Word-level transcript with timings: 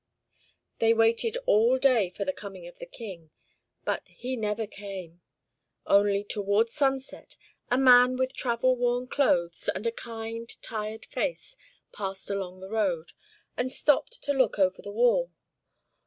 They 0.79 0.95
waited 0.95 1.37
all 1.45 1.77
day 1.77 2.09
for 2.09 2.25
the 2.25 2.33
coming 2.33 2.65
of 2.65 2.79
the 2.79 2.87
King, 2.87 3.29
but 3.85 4.07
he 4.07 4.35
never 4.35 4.65
came; 4.65 5.21
only, 5.85 6.23
towards 6.23 6.73
sunset, 6.73 7.37
a 7.69 7.77
man 7.77 8.15
with 8.17 8.33
travel 8.33 8.75
worn 8.75 9.05
clothes, 9.05 9.69
and 9.75 9.85
a 9.85 9.91
kind, 9.91 10.49
tired 10.63 11.05
face 11.05 11.55
passed 11.91 12.31
along 12.31 12.61
the 12.61 12.71
road, 12.71 13.11
and 13.55 13.71
stopped 13.71 14.23
to 14.23 14.33
look 14.33 14.57
over 14.57 14.81
the 14.81 14.89
wall. 14.91 15.29